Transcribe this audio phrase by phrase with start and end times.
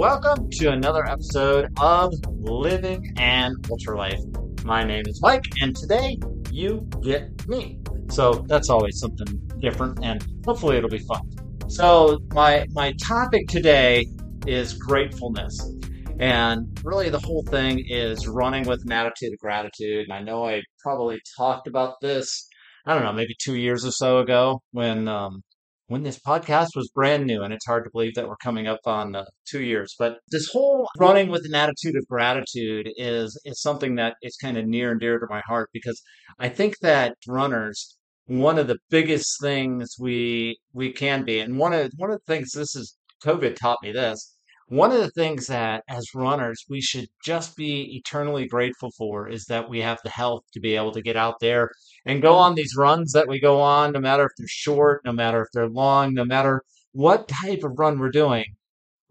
[0.00, 4.18] welcome to another episode of Living an Ultra Life.
[4.64, 6.18] My name is Mike, and today
[6.50, 7.78] you get me.
[8.08, 9.26] So that's always something
[9.58, 11.20] different, and hopefully it'll be fun.
[11.68, 14.06] So my my topic today
[14.46, 15.70] is gratefulness,
[16.18, 20.06] and really the whole thing is running with an attitude of gratitude.
[20.08, 22.48] And I know I probably talked about this,
[22.86, 25.42] I don't know, maybe two years or so ago when um,
[25.90, 28.78] when this podcast was brand new, and it's hard to believe that we're coming up
[28.86, 29.96] on uh, two years.
[29.98, 34.56] But this whole running with an attitude of gratitude is is something that is kind
[34.56, 36.00] of near and dear to my heart because
[36.38, 41.72] I think that runners one of the biggest things we we can be, and one
[41.72, 44.36] of one of the things this is COVID taught me this.
[44.70, 49.46] One of the things that as runners we should just be eternally grateful for is
[49.46, 51.70] that we have the health to be able to get out there
[52.06, 55.10] and go on these runs that we go on, no matter if they're short, no
[55.10, 56.62] matter if they're long, no matter
[56.92, 58.44] what type of run we're doing.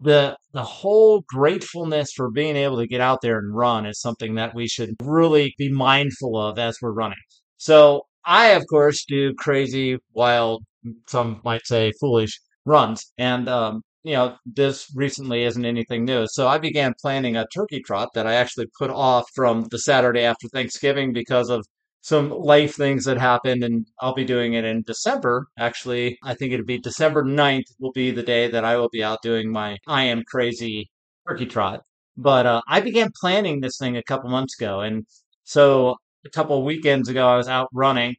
[0.00, 4.36] The the whole gratefulness for being able to get out there and run is something
[4.36, 7.18] that we should really be mindful of as we're running.
[7.58, 10.64] So I, of course, do crazy, wild,
[11.06, 13.12] some might say foolish runs.
[13.18, 16.26] And um, you know, this recently isn't anything new.
[16.28, 20.22] So I began planning a turkey trot that I actually put off from the Saturday
[20.22, 21.64] after Thanksgiving because of
[22.02, 25.46] some life things that happened and I'll be doing it in December.
[25.58, 29.04] Actually, I think it'll be December 9th will be the day that I will be
[29.04, 30.90] out doing my I am crazy
[31.28, 31.82] turkey trot.
[32.16, 34.80] But uh, I began planning this thing a couple months ago.
[34.80, 35.06] And
[35.44, 38.16] so a couple weekends ago, I was out running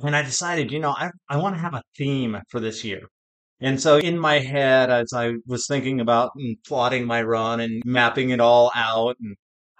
[0.00, 3.08] and I decided, you know, I, I want to have a theme for this year.
[3.62, 7.80] And so in my head, as I was thinking about and plotting my run and
[7.86, 9.36] mapping it all out and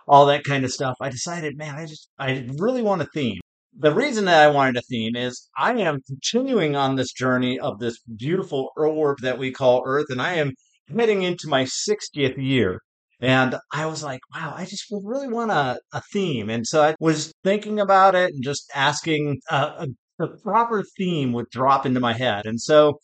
[0.06, 3.40] all that kind of stuff, I decided, man, I just, I really want a theme.
[3.76, 7.80] The reason that I wanted a theme is I am continuing on this journey of
[7.80, 10.52] this beautiful orb that we call Earth, and I am
[10.94, 12.78] heading into my 60th year.
[13.20, 16.50] And I was like, wow, I just really want a, a theme.
[16.50, 19.86] And so I was thinking about it and just asking uh, a,
[20.18, 22.46] the proper theme would drop into my head.
[22.46, 22.98] And so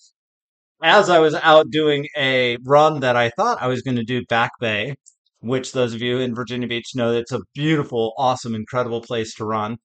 [0.83, 4.25] as I was out doing a run that I thought I was going to do
[4.27, 4.95] Back Bay,
[5.41, 9.45] which those of you in Virginia Beach know it's a beautiful, awesome, incredible place to
[9.45, 9.79] run.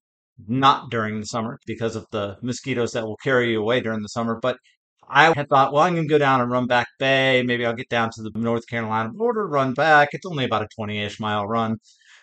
[0.48, 4.08] Not during the summer because of the mosquitoes that will carry you away during the
[4.08, 4.38] summer.
[4.40, 4.58] But
[5.08, 7.42] I had thought, well, I'm going to go down and run Back Bay.
[7.44, 10.08] Maybe I'll get down to the North Carolina border, run back.
[10.12, 11.76] It's only about a 20 ish mile run,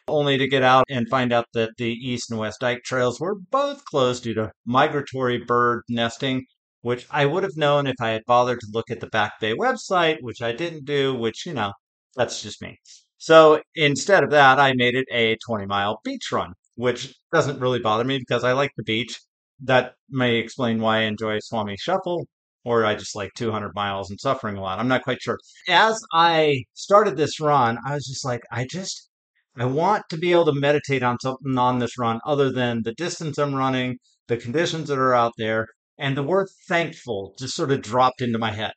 [0.10, 3.36] only to get out and find out that the East and West Dike trails were
[3.36, 6.46] both closed due to migratory bird nesting
[6.82, 9.54] which I would have known if I had bothered to look at the Back Bay
[9.54, 11.74] website, which I didn't do, which, you know,
[12.16, 12.78] that's just me.
[13.18, 17.80] So instead of that, I made it a 20 mile beach run, which doesn't really
[17.80, 19.20] bother me because I like the beach.
[19.64, 22.26] That may explain why I enjoy Swami Shuffle,
[22.66, 24.80] or I just like 200 miles and suffering a lot.
[24.80, 25.38] I'm not quite sure.
[25.68, 29.10] As I started this run, I was just like, I just,
[29.56, 32.94] I want to be able to meditate on something on this run other than the
[32.96, 33.98] distance I'm running,
[34.28, 35.68] the conditions that are out there,
[36.02, 38.74] and the word thankful just sort of dropped into my head.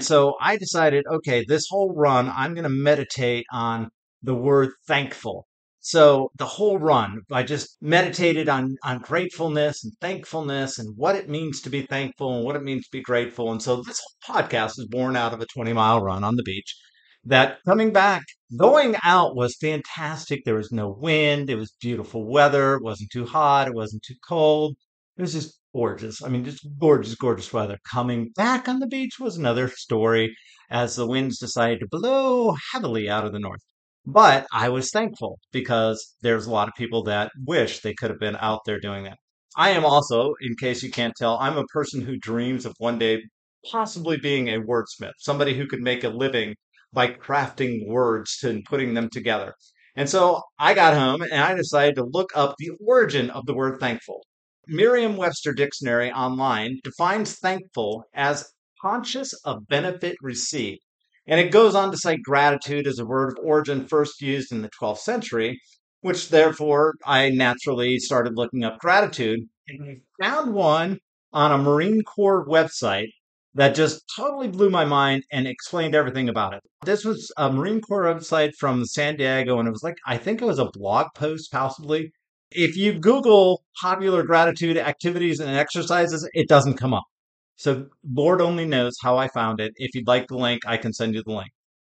[0.00, 3.90] So I decided, okay, this whole run, I'm going to meditate on
[4.22, 5.46] the word thankful.
[5.80, 11.28] So the whole run, I just meditated on, on gratefulness and thankfulness and what it
[11.28, 13.50] means to be thankful and what it means to be grateful.
[13.50, 16.76] And so this podcast is born out of a 20 mile run on the beach
[17.24, 18.22] that coming back,
[18.56, 20.44] going out was fantastic.
[20.44, 21.50] There was no wind.
[21.50, 22.74] It was beautiful weather.
[22.74, 23.68] It wasn't too hot.
[23.68, 24.76] It wasn't too cold.
[25.16, 26.22] It was just gorgeous.
[26.22, 27.78] I mean, just gorgeous, gorgeous weather.
[27.90, 30.34] Coming back on the beach was another story
[30.70, 33.60] as the winds decided to blow heavily out of the north.
[34.04, 38.18] But I was thankful because there's a lot of people that wish they could have
[38.18, 39.18] been out there doing that.
[39.56, 42.98] I am also, in case you can't tell, I'm a person who dreams of one
[42.98, 43.22] day
[43.70, 46.54] possibly being a wordsmith, somebody who could make a living
[46.92, 49.54] by crafting words and putting them together.
[49.94, 53.54] And so I got home and I decided to look up the origin of the
[53.54, 54.24] word thankful.
[54.68, 60.80] Merriam Webster Dictionary online defines thankful as conscious of benefit received.
[61.26, 64.62] And it goes on to cite gratitude as a word of origin first used in
[64.62, 65.60] the 12th century,
[66.00, 69.40] which therefore I naturally started looking up gratitude.
[69.68, 70.98] And I found one
[71.32, 73.08] on a Marine Corps website
[73.54, 76.60] that just totally blew my mind and explained everything about it.
[76.84, 80.40] This was a Marine Corps website from San Diego, and it was like, I think
[80.40, 82.10] it was a blog post, possibly,
[82.54, 87.04] if you Google popular gratitude activities and exercises, it doesn't come up.
[87.56, 89.72] So Lord only knows how I found it.
[89.76, 91.50] If you'd like the link, I can send you the link.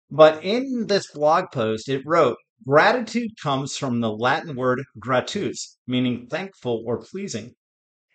[0.09, 6.27] But in this blog post, it wrote, gratitude comes from the Latin word gratus, meaning
[6.29, 7.53] thankful or pleasing.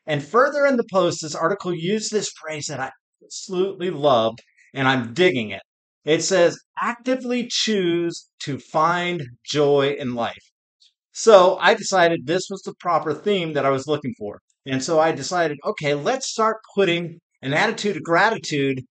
[0.06, 2.90] And further in the post, this article used this phrase that I
[3.24, 4.40] absolutely loved,
[4.74, 5.62] and I'm digging it.
[6.04, 10.50] It says, actively choose to find joy in life.
[11.16, 14.40] So I decided this was the proper theme that I was looking for.
[14.66, 18.82] And so I decided, okay, let's start putting an attitude of gratitude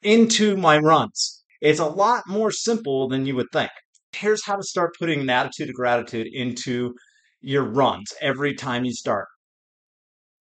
[0.00, 1.42] into my runs.
[1.60, 3.72] It's a lot more simple than you would think.
[4.12, 6.94] Here's how to start putting an attitude of gratitude into
[7.40, 9.26] your runs every time you start.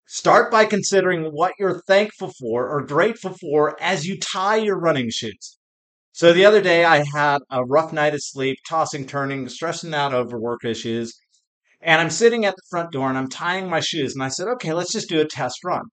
[0.06, 5.10] Start by considering what you're thankful for or grateful for as you tie your running
[5.10, 5.58] shoes.
[6.16, 10.14] So the other day I had a rough night of sleep, tossing, turning, stressing out
[10.14, 11.20] over work issues.
[11.82, 14.14] And I'm sitting at the front door and I'm tying my shoes.
[14.14, 15.86] And I said, okay, let's just do a test run.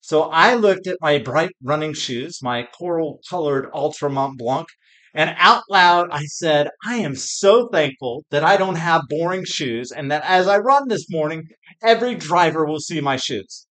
[0.00, 4.66] So I looked at my bright running shoes, my coral colored Altra Mont Blanc,
[5.12, 9.92] and out loud I said, I am so thankful that I don't have boring shoes
[9.92, 11.48] and that as I run this morning,
[11.82, 13.66] every driver will see my shoes.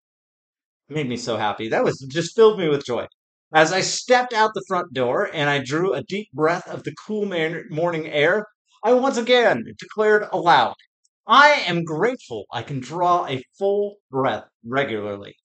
[0.87, 1.69] It made me so happy.
[1.69, 3.07] That was just filled me with joy.
[3.53, 6.95] As I stepped out the front door and I drew a deep breath of the
[7.05, 8.47] cool morning air,
[8.83, 10.75] I once again declared aloud,
[11.27, 15.35] I am grateful I can draw a full breath regularly.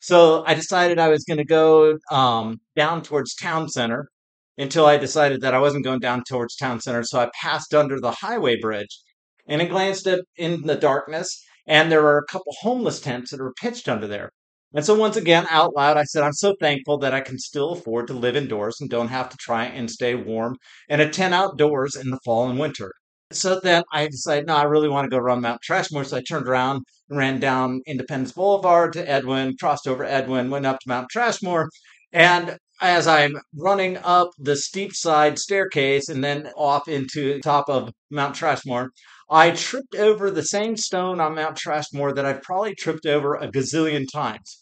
[0.00, 4.08] So I decided I was going to go um, down towards town center
[4.56, 7.02] until I decided that I wasn't going down towards town center.
[7.02, 9.00] So I passed under the highway bridge
[9.46, 13.40] and I glanced at in the darkness, and there were a couple homeless tents that
[13.40, 14.30] were pitched under there.
[14.74, 17.72] And so once again, out loud, I said, I'm so thankful that I can still
[17.72, 20.56] afford to live indoors and don't have to try and stay warm
[20.90, 22.92] and attend outdoors in the fall and winter.
[23.30, 26.04] So then I decided, no, I really want to go run Mount Trashmore.
[26.04, 30.66] So I turned around and ran down Independence Boulevard to Edwin, crossed over Edwin, went
[30.66, 31.68] up to Mount Trashmore.
[32.12, 37.68] And as I'm running up the steep side staircase and then off into the top
[37.68, 38.90] of Mount Trashmore,
[39.30, 43.50] I tripped over the same stone on Mount Trashmore that I've probably tripped over a
[43.50, 44.58] gazillion times.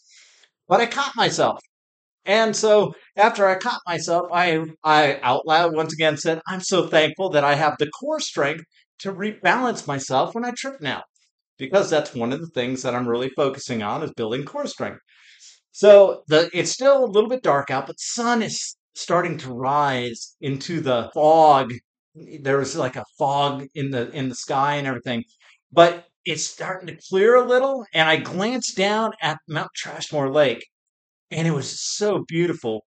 [0.67, 1.59] But I caught myself.
[2.25, 6.87] And so after I caught myself, I, I out loud once again said, I'm so
[6.87, 8.65] thankful that I have the core strength
[8.99, 11.03] to rebalance myself when I trip now.
[11.57, 14.99] Because that's one of the things that I'm really focusing on is building core strength.
[15.77, 20.35] So the it's still a little bit dark out, but sun is starting to rise
[20.41, 21.71] into the fog
[22.41, 25.23] there was like a fog in the in the sky and everything,
[25.71, 27.85] but it's starting to clear a little.
[27.93, 30.65] And I glanced down at Mount Trashmore Lake,
[31.31, 32.85] and it was so beautiful.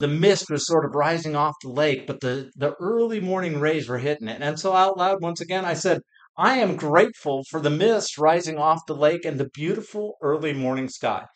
[0.00, 3.88] The mist was sort of rising off the lake, but the the early morning rays
[3.88, 4.42] were hitting it.
[4.42, 6.02] And so out loud, once again, I said,
[6.38, 10.88] "I am grateful for the mist rising off the lake and the beautiful early morning
[10.88, 11.26] sky."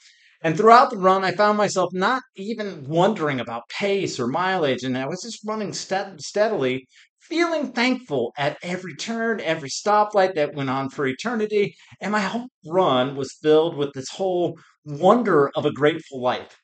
[0.43, 4.99] And throughout the run, I found myself not even wondering about pace or mileage, and
[4.99, 6.87] I was just running steadily
[7.21, 11.75] feeling thankful at every turn, every stoplight that went on for eternity.
[12.01, 16.59] And my whole run was filled with this whole wonder of a grateful life.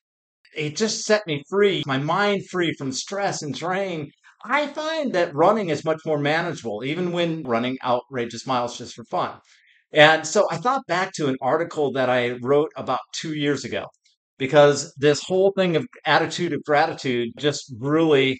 [0.56, 4.10] It just set me free, my mind free from stress and drain.
[4.44, 9.04] I find that running is much more manageable, even when running outrageous miles just for
[9.04, 9.38] fun.
[9.92, 13.86] And so I thought back to an article that I wrote about two years ago
[14.38, 18.38] because this whole thing of attitude of gratitude just really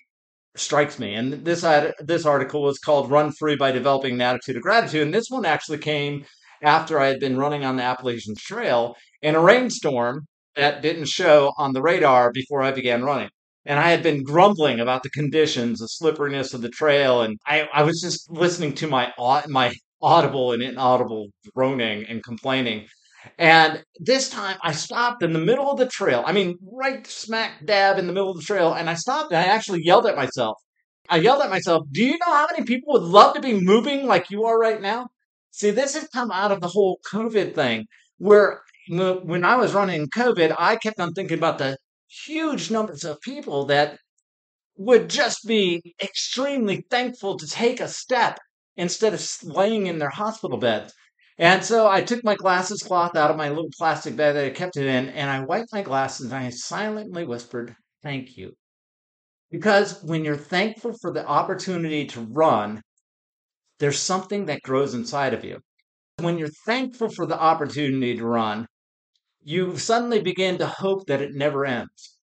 [0.56, 1.14] strikes me.
[1.14, 1.62] And this
[2.00, 5.44] this article was called "Run Free by Developing an Attitude of Gratitude," and this one
[5.44, 6.24] actually came
[6.62, 11.52] after I had been running on the Appalachian Trail in a rainstorm that didn't show
[11.56, 13.30] on the radar before I began running.
[13.64, 17.68] And I had been grumbling about the conditions, the slipperiness of the trail, and I,
[17.72, 19.12] I was just listening to my
[19.48, 22.86] my audible and inaudible groaning and complaining.
[23.38, 26.22] And this time I stopped in the middle of the trail.
[26.26, 28.72] I mean, right smack dab in the middle of the trail.
[28.72, 30.56] And I stopped and I actually yelled at myself.
[31.08, 34.06] I yelled at myself, Do you know how many people would love to be moving
[34.06, 35.08] like you are right now?
[35.50, 37.86] See, this has come out of the whole COVID thing
[38.18, 41.76] where when I was running COVID, I kept on thinking about the
[42.26, 43.98] huge numbers of people that
[44.76, 48.38] would just be extremely thankful to take a step
[48.78, 50.94] instead of laying in their hospital beds.
[51.36, 54.50] And so I took my glasses cloth out of my little plastic bag that I
[54.50, 58.52] kept it in, and I wiped my glasses and I silently whispered, Thank you.
[59.50, 62.82] Because when you're thankful for the opportunity to run,
[63.78, 65.58] there's something that grows inside of you.
[66.20, 68.66] When you're thankful for the opportunity to run,
[69.42, 72.18] you suddenly begin to hope that it never ends.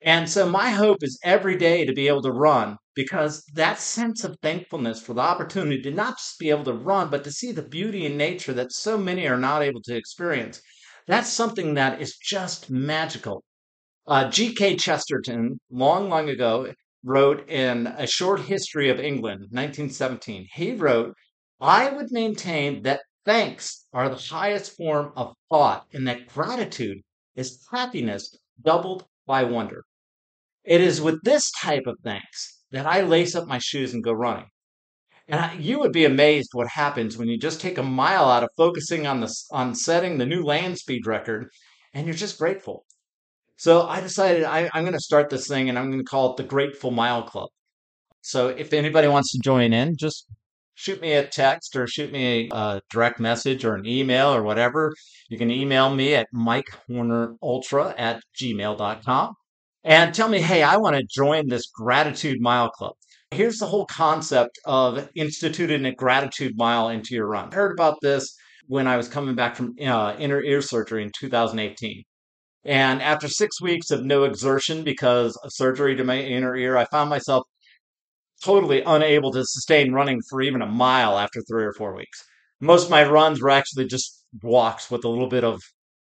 [0.00, 4.24] And so my hope is every day to be able to run because that sense
[4.24, 7.52] of thankfulness for the opportunity to not just be able to run, but to see
[7.52, 10.60] the beauty in nature that so many are not able to experience.
[11.06, 13.42] That's something that is just magical.
[14.06, 14.76] Uh, G.K.
[14.76, 16.72] Chesterton, long, long ago,
[17.04, 21.14] wrote in A Short History of England, 1917, he wrote,
[21.60, 26.98] I would maintain that thanks are the highest form of thought and that gratitude
[27.34, 29.84] is happiness doubled by wonder.
[30.64, 34.12] It is with this type of thanks that I lace up my shoes and go
[34.12, 34.46] running.
[35.28, 38.42] And I, you would be amazed what happens when you just take a mile out
[38.42, 41.48] of focusing on the on setting the new land speed record,
[41.94, 42.84] and you're just grateful.
[43.56, 46.32] So I decided I, I'm going to start this thing, and I'm going to call
[46.32, 47.48] it the Grateful Mile Club.
[48.22, 50.26] So if anybody wants to join in, just
[50.74, 54.92] shoot me a text or shoot me a, direct message or an email or whatever.
[55.28, 59.34] You can email me at mikehornerultra at gmail.com
[59.84, 62.94] and tell me, hey, I want to join this Gratitude Mile Club.
[63.30, 67.48] Here's the whole concept of instituting a gratitude mile into your run.
[67.52, 68.36] I heard about this
[68.66, 72.02] when I was coming back from uh, inner ear surgery in 2018.
[72.64, 76.84] And after six weeks of no exertion because of surgery to my inner ear, I
[76.84, 77.44] found myself
[78.44, 82.22] totally unable to sustain running for even a mile after three or four weeks.
[82.60, 85.60] Most of my runs were actually just walks with a little bit of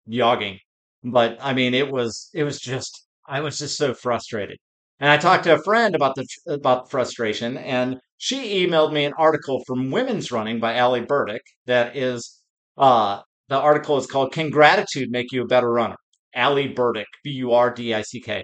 [0.09, 0.59] jogging.
[1.03, 4.57] But I mean, it was it was just I was just so frustrated.
[4.99, 9.13] And I talked to a friend about the about frustration, and she emailed me an
[9.17, 11.41] article from Women's Running by Ali Burdick.
[11.65, 12.41] That is,
[12.77, 15.97] uh, the article is called "Can Gratitude Make You a Better Runner?"
[16.35, 18.43] Ali Burdick, B U R D I C K.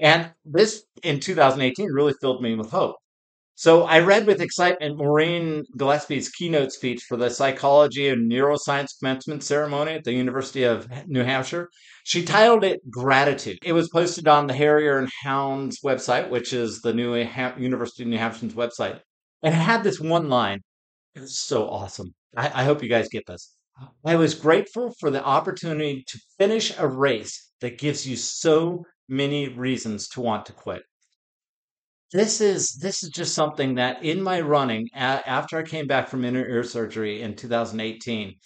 [0.00, 2.96] And this in 2018 really filled me with hope.
[3.54, 9.42] So I read with excitement Maureen Gillespie's keynote speech for the Psychology and Neuroscience Commencement
[9.42, 11.68] Ceremony at the University of New Hampshire.
[12.04, 13.58] She titled it Gratitude.
[13.62, 18.08] It was posted on the Harrier and Hounds website, which is the New University of
[18.08, 19.00] New Hampshire's website.
[19.42, 20.60] And it had this one line.
[21.14, 22.14] It was so awesome.
[22.36, 23.54] I, I hope you guys get this.
[24.04, 29.48] I was grateful for the opportunity to finish a race that gives you so many
[29.48, 30.82] reasons to want to quit
[32.12, 36.08] this is this is just something that in my running a- after I came back
[36.08, 38.36] from inner ear surgery in 2018,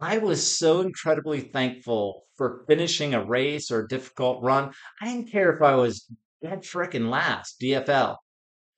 [0.00, 4.72] I was so incredibly thankful for finishing a race or a difficult run.
[5.00, 6.06] I didn't care if I was
[6.42, 8.18] dead frickin' last, DFL.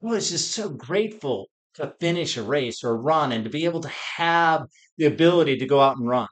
[0.05, 3.81] I was just so grateful to finish a race or run and to be able
[3.81, 4.67] to have
[4.99, 6.29] the ability to go out and run.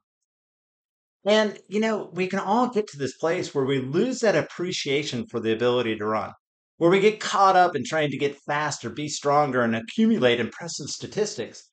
[1.25, 5.27] And, you know, we can all get to this place where we lose that appreciation
[5.27, 6.33] for the ability to run
[6.81, 10.89] where we get caught up in trying to get faster, be stronger, and accumulate impressive
[10.89, 11.69] statistics.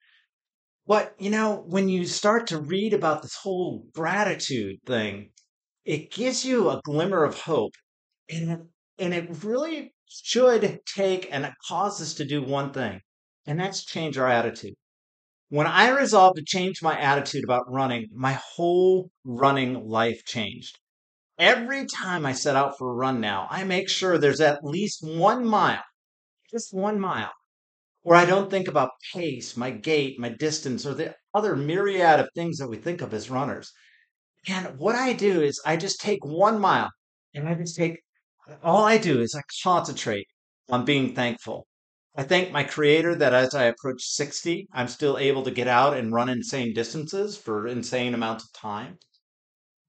[0.86, 5.30] But, you know, when you start to read about this whole gratitude thing,
[5.86, 7.72] it gives you a glimmer of hope.
[8.30, 8.68] And
[9.00, 13.00] and it really should take and cause us to do one thing,
[13.46, 14.74] and that's change our attitude.
[15.48, 20.78] When I resolved to change my attitude about running, my whole running life changed.
[21.40, 25.04] Every time I set out for a run now, I make sure there's at least
[25.04, 25.84] one mile,
[26.50, 27.32] just one mile,
[28.02, 32.30] where I don't think about pace, my gait, my distance, or the other myriad of
[32.34, 33.72] things that we think of as runners.
[34.48, 36.90] And what I do is I just take one mile
[37.36, 38.00] and I just take
[38.64, 40.26] all I do is I concentrate
[40.70, 41.68] on being thankful.
[42.16, 45.96] I thank my creator that as I approach 60, I'm still able to get out
[45.96, 48.98] and run insane distances for insane amounts of time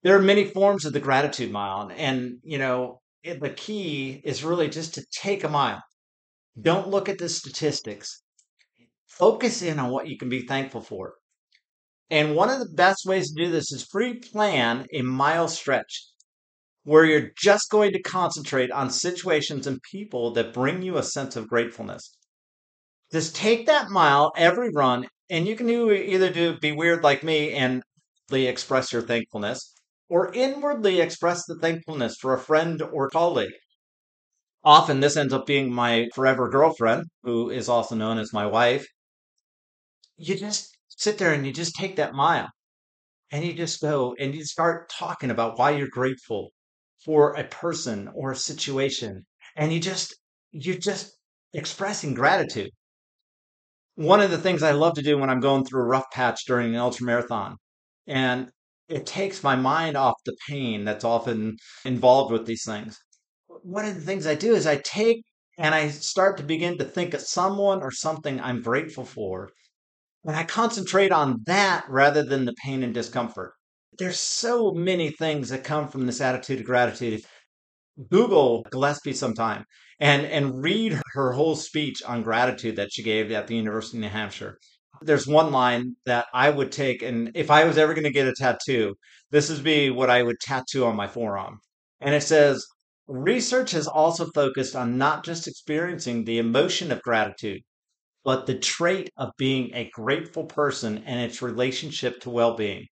[0.03, 4.45] there are many forms of the gratitude mile and you know it, the key is
[4.45, 5.83] really just to take a mile.
[6.61, 8.23] Don't look at the statistics.
[9.07, 11.15] Focus in on what you can be thankful for.
[12.11, 16.07] And one of the best ways to do this is pre-plan a mile stretch
[16.85, 21.37] where you're just going to concentrate on situations and people that bring you a sense
[21.37, 22.17] of gratefulness.
[23.13, 27.23] Just take that mile every run and you can do either do be weird like
[27.23, 27.83] me and
[28.31, 29.75] express your thankfulness
[30.09, 33.53] or inwardly express the thankfulness for a friend or colleague.
[34.65, 38.87] Often this ends up being my forever girlfriend, who is also known as my wife.
[40.17, 42.51] You just sit there and you just take that mile
[43.31, 46.51] and you just go and you start talking about why you're grateful
[47.05, 49.25] for a person or a situation.
[49.57, 50.15] And you just,
[50.51, 51.13] you're just
[51.53, 52.71] expressing gratitude.
[53.95, 56.45] One of the things I love to do when I'm going through a rough patch
[56.47, 57.57] during an ultra marathon,
[58.07, 58.51] and
[58.89, 62.99] it takes my mind off the pain that's often involved with these things.
[63.63, 65.25] One of the things I do is I take
[65.59, 69.51] and I start to begin to think of someone or something I'm grateful for.
[70.25, 73.53] And I concentrate on that rather than the pain and discomfort.
[73.99, 77.23] There's so many things that come from this attitude of gratitude.
[78.11, 79.65] Google Gillespie sometime
[79.99, 84.03] and, and read her whole speech on gratitude that she gave at the University of
[84.03, 84.59] New Hampshire.
[85.03, 88.29] There's one line that I would take, and if I was ever going to get
[88.29, 88.95] a tattoo,
[89.31, 91.59] this would be what I would tattoo on my forearm.
[92.01, 92.67] And it says,
[93.07, 97.63] Research has also focused on not just experiencing the emotion of gratitude,
[98.25, 102.87] but the trait of being a grateful person and its relationship to well being.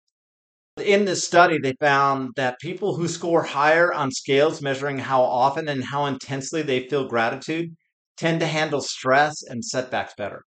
[0.78, 5.68] In this study, they found that people who score higher on scales measuring how often
[5.68, 7.74] and how intensely they feel gratitude
[8.16, 10.42] tend to handle stress and setbacks better.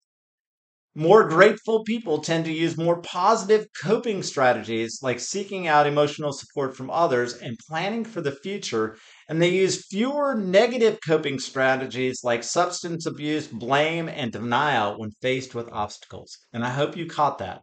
[1.00, 6.76] More grateful people tend to use more positive coping strategies like seeking out emotional support
[6.76, 8.98] from others and planning for the future.
[9.30, 15.54] And they use fewer negative coping strategies like substance abuse, blame, and denial when faced
[15.54, 16.36] with obstacles.
[16.52, 17.62] And I hope you caught that.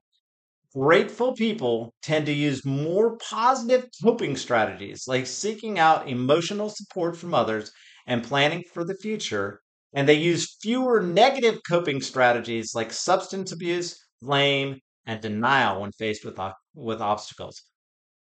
[0.72, 7.34] Grateful people tend to use more positive coping strategies like seeking out emotional support from
[7.34, 7.72] others
[8.06, 9.60] and planning for the future
[9.94, 16.24] and they use fewer negative coping strategies like substance abuse, blame, and denial when faced
[16.24, 16.38] with,
[16.74, 17.62] with obstacles.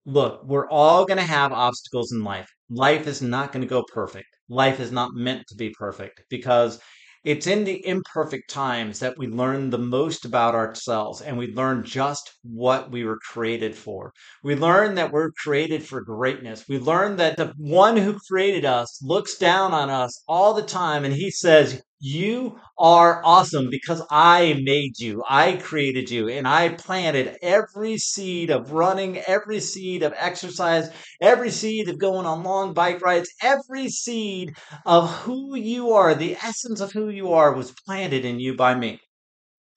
[0.05, 2.49] Look, we're all going to have obstacles in life.
[2.69, 4.27] Life is not going to go perfect.
[4.49, 6.81] Life is not meant to be perfect because
[7.23, 11.83] it's in the imperfect times that we learn the most about ourselves and we learn
[11.83, 14.11] just what we were created for.
[14.43, 16.65] We learn that we're created for greatness.
[16.67, 21.05] We learn that the one who created us looks down on us all the time
[21.05, 25.23] and he says, you are awesome because I made you.
[25.29, 30.89] I created you and I planted every seed of running, every seed of exercise,
[31.21, 34.53] every seed of going on long bike rides, every seed
[34.85, 38.75] of who you are, the essence of who you are was planted in you by
[38.75, 38.99] me.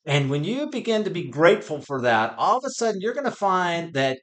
[0.04, 3.25] And when you begin to be grateful for that, all of a sudden you're going
[3.25, 4.18] to find that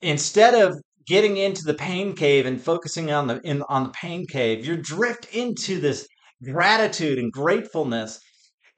[0.00, 0.76] instead of
[1.08, 4.76] getting into the pain cave and focusing on the in, on the pain cave, you
[4.76, 6.06] drift into this
[6.42, 8.20] gratitude and gratefulness.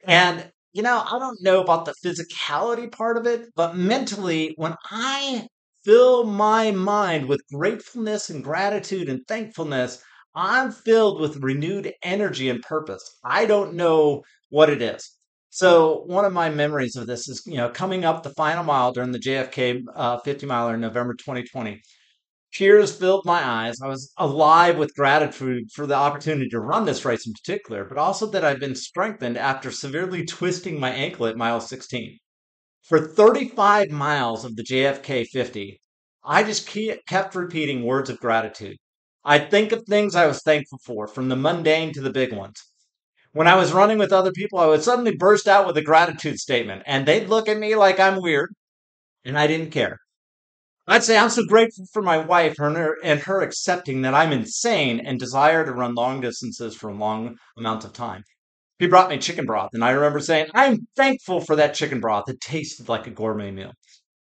[0.04, 4.75] And, you know, I don't know about the physicality part of it, but mentally, when
[4.90, 5.47] I
[5.85, 10.02] fill my mind with gratefulness and gratitude and thankfulness,
[10.35, 13.19] I'm filled with renewed energy and purpose.
[13.25, 15.19] I don't know what it is.
[15.50, 18.92] So one of my memories of this is, you know, coming up the final mile
[18.92, 21.83] during the JFK uh, 50 miler in November 2020.
[22.52, 23.80] Tears filled my eyes.
[23.80, 27.97] I was alive with gratitude for the opportunity to run this race in particular, but
[27.97, 32.18] also that I've been strengthened after severely twisting my ankle at mile 16.
[32.82, 35.80] For 35 miles of the JFK 50,
[36.25, 36.69] I just
[37.06, 38.76] kept repeating words of gratitude.
[39.25, 42.60] I'd think of things I was thankful for, from the mundane to the big ones.
[43.32, 46.38] When I was running with other people, I would suddenly burst out with a gratitude
[46.38, 48.52] statement, and they'd look at me like I'm weird,
[49.25, 50.00] and I didn't care.
[50.88, 54.32] I'd say I'm so grateful for my wife and her, and her accepting that I'm
[54.32, 58.25] insane and desire to run long distances for a long amounts of time.
[58.78, 62.28] He brought me chicken broth, and I remember saying, I'm thankful for that chicken broth.
[62.28, 63.73] It tasted like a gourmet meal.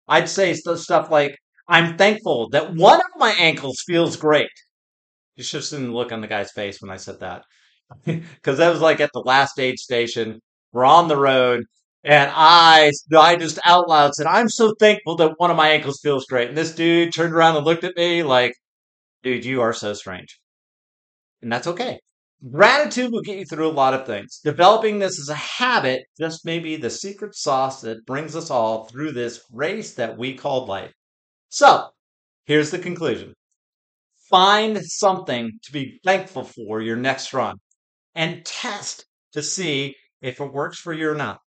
[0.06, 1.36] I'd say stuff like,
[1.68, 4.50] I'm thankful that one of my ankles feels great.
[5.36, 7.42] Have seen the look on the guy's face when I said that.
[8.04, 10.40] Because that was like at the last aid station.
[10.72, 11.64] We're on the road.
[12.04, 16.00] And I, I just out loud said, I'm so thankful that one of my ankles
[16.02, 16.48] feels great.
[16.48, 18.52] And this dude turned around and looked at me like,
[19.22, 20.38] dude, you are so strange.
[21.40, 21.98] And that's okay.
[22.50, 24.40] Gratitude will get you through a lot of things.
[24.44, 28.84] Developing this as a habit just may be the secret sauce that brings us all
[28.84, 30.92] through this race that we call life.
[31.48, 31.88] So,
[32.44, 33.32] here's the conclusion
[34.28, 37.56] find something to be thankful for your next run
[38.14, 41.38] and test to see if it works for you or not.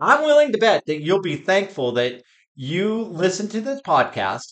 [0.00, 2.22] I'm willing to bet that you'll be thankful that
[2.54, 4.46] you listened to this podcast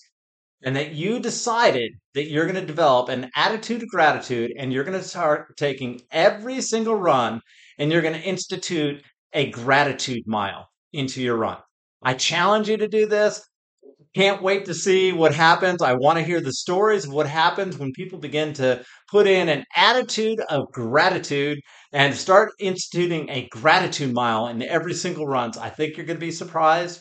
[0.65, 4.85] and that you decided that you're going to develop an attitude of gratitude and you're
[4.85, 7.41] going to start taking every single run
[7.79, 11.59] and you're going to institute a gratitude mile into your run.
[12.03, 13.47] I challenge you to do this.
[14.17, 15.81] Can't wait to see what happens.
[15.81, 19.49] I want to hear the stories of what happens when people begin to put in
[19.49, 21.61] an attitude of gratitude
[21.93, 25.57] and start instituting a gratitude mile in every single runs.
[25.59, 27.01] I think you're going to be surprised.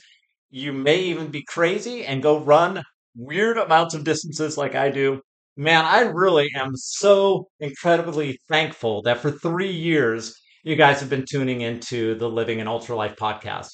[0.52, 2.84] You may even be crazy and go run
[3.16, 5.22] weird amounts of distances like I do.
[5.58, 11.26] Man, I really am so incredibly thankful that for three years, you guys have been
[11.28, 13.70] tuning into the Living an Ultra Life podcast.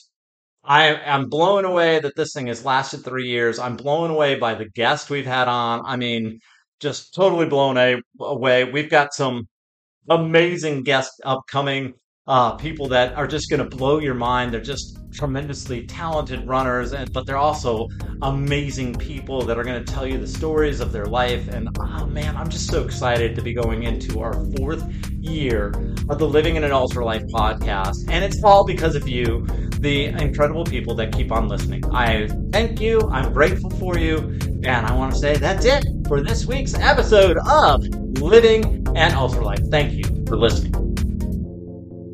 [0.64, 3.60] I am blown away that this thing has lasted three years.
[3.60, 5.82] I'm blown away by the guests we've had on.
[5.86, 6.40] I mean,
[6.80, 7.78] just totally blown
[8.20, 8.64] away.
[8.66, 9.48] We've got some
[10.10, 11.94] amazing guests upcoming,
[12.28, 14.54] uh, people that are just going to blow your mind.
[14.54, 17.88] They're just tremendously talented runners, and but they're also
[18.22, 21.48] amazing people that are going to tell you the stories of their life.
[21.48, 25.68] And oh man, I'm just so excited to be going into our fourth year
[26.10, 29.46] of the Living in an Ultra Life podcast, and it's all because of you,
[29.80, 31.84] the incredible people that keep on listening.
[31.94, 33.02] I thank you.
[33.10, 34.18] I'm grateful for you,
[34.64, 37.84] and I want to say that's it for this week's episode of
[38.22, 39.62] Living and Ultra Life.
[39.72, 40.91] Thank you for listening.